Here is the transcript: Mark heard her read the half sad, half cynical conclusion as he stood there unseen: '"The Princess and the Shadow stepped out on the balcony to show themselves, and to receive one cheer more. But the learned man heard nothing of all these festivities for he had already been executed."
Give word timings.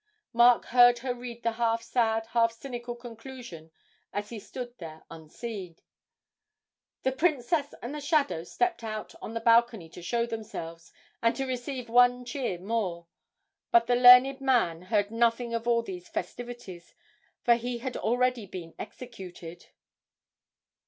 Mark 0.33 0.65
heard 0.65 0.97
her 1.05 1.13
read 1.13 1.43
the 1.43 1.51
half 1.51 1.83
sad, 1.83 2.25
half 2.33 2.51
cynical 2.51 2.95
conclusion 2.95 3.69
as 4.11 4.29
he 4.29 4.39
stood 4.39 4.75
there 4.79 5.03
unseen: 5.11 5.75
'"The 7.03 7.11
Princess 7.11 7.75
and 7.83 7.93
the 7.93 8.01
Shadow 8.01 8.43
stepped 8.43 8.83
out 8.83 9.13
on 9.21 9.35
the 9.35 9.39
balcony 9.39 9.89
to 9.89 10.01
show 10.01 10.25
themselves, 10.25 10.91
and 11.21 11.35
to 11.35 11.45
receive 11.45 11.87
one 11.87 12.25
cheer 12.25 12.57
more. 12.57 13.05
But 13.69 13.85
the 13.85 13.95
learned 13.95 14.41
man 14.41 14.81
heard 14.81 15.11
nothing 15.11 15.53
of 15.53 15.67
all 15.67 15.83
these 15.83 16.09
festivities 16.09 16.95
for 17.43 17.53
he 17.53 17.77
had 17.77 17.95
already 17.95 18.47
been 18.47 18.73
executed." 18.79 19.67